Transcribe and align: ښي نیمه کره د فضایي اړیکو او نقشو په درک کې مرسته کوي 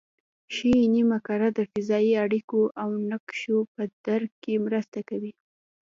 ښي 0.53 0.73
نیمه 0.93 1.17
کره 1.27 1.47
د 1.57 1.59
فضایي 1.71 2.13
اړیکو 2.25 2.61
او 2.81 2.89
نقشو 3.11 3.57
په 3.73 3.81
درک 4.05 4.31
کې 4.43 4.53
مرسته 4.65 4.99
کوي 5.09 5.33